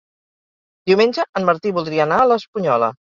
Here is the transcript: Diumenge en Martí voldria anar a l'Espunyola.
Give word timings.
Diumenge 0.91 1.25
en 1.41 1.45
Martí 1.49 1.73
voldria 1.75 2.07
anar 2.09 2.17
a 2.23 2.25
l'Espunyola. 2.33 2.91